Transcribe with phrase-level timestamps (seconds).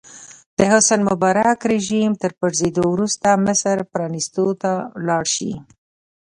[0.57, 4.71] د حسن مبارک رژیم تر پرځېدو وروسته مصر پرانیستو ته
[5.07, 5.51] لاړ شي.